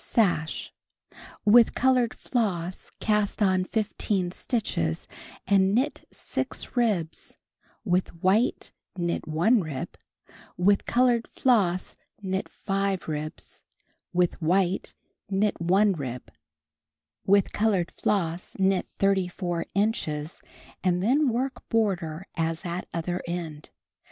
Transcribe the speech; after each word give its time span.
Sash. 0.03 0.73
With 1.45 1.75
colored 1.75 2.15
floss 2.15 2.89
cast 2.99 3.39
on 3.39 3.65
15 3.65 4.31
stitches 4.31 5.07
and 5.45 5.75
knit 5.75 6.07
6 6.11 6.75
ribs, 6.75 7.37
with 7.85 8.07
white 8.15 8.71
knit 8.97 9.27
1 9.27 9.61
rib, 9.61 9.95
with 10.57 10.87
colored 10.87 11.27
floss 11.27 11.95
knit 12.19 12.49
5 12.49 13.07
ribs, 13.07 13.61
with 14.11 14.41
white 14.41 14.95
knit 15.29 15.61
1 15.61 15.93
rib, 15.93 16.31
with 17.27 17.51
colored 17.53 17.91
floss 17.95 18.55
knit 18.57 18.87
34 18.97 19.67
inches 19.75 20.41
anci 20.83 20.99
then 21.01 21.29
work 21.29 21.69
border 21.69 22.25
as 22.35 22.65
at 22.65 22.87
other 22.91 23.21
end. 23.27 23.69